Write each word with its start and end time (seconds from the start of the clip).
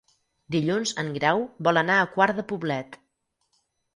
Dilluns 0.53 0.93
en 1.01 1.11
Grau 1.17 1.43
vol 1.67 1.81
anar 1.83 1.99
a 2.05 2.09
Quart 2.15 2.39
de 2.39 2.45
Poblet. 2.53 2.97